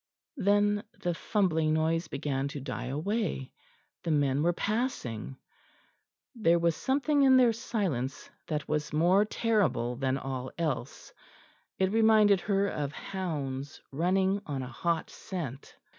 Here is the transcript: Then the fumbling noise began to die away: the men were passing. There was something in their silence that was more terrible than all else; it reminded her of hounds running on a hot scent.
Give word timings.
Then 0.37 0.83
the 1.03 1.13
fumbling 1.13 1.75
noise 1.75 2.07
began 2.07 2.47
to 2.47 2.59
die 2.59 2.87
away: 2.87 3.51
the 4.01 4.09
men 4.09 4.41
were 4.41 4.51
passing. 4.51 5.37
There 6.33 6.57
was 6.57 6.75
something 6.75 7.21
in 7.21 7.37
their 7.37 7.53
silence 7.53 8.27
that 8.47 8.67
was 8.67 8.91
more 8.91 9.25
terrible 9.25 9.95
than 9.97 10.17
all 10.17 10.49
else; 10.57 11.13
it 11.77 11.91
reminded 11.91 12.41
her 12.41 12.67
of 12.67 12.91
hounds 12.93 13.79
running 13.91 14.41
on 14.47 14.63
a 14.63 14.67
hot 14.71 15.11
scent. 15.11 15.75